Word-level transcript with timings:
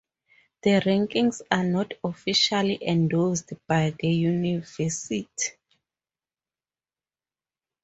The 0.63 0.81
rankings 0.83 1.41
are 1.51 1.63
not 1.63 1.93
officially 2.03 2.79
endorsed 2.81 3.53
by 3.67 3.91
the 3.99 4.07
University. 4.09 5.27